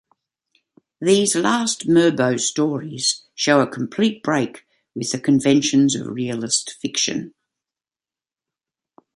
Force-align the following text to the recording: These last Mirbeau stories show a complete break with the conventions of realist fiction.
These 0.99 1.35
last 1.35 1.87
Mirbeau 1.87 2.35
stories 2.39 3.27
show 3.35 3.61
a 3.61 3.67
complete 3.69 4.23
break 4.23 4.65
with 4.95 5.11
the 5.11 5.19
conventions 5.19 5.93
of 5.95 6.07
realist 6.07 6.71
fiction. 6.81 7.35